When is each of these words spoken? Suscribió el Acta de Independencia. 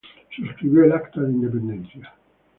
Suscribió 0.35 0.83
el 0.85 0.93
Acta 0.93 1.21
de 1.21 1.31
Independencia. 1.31 2.11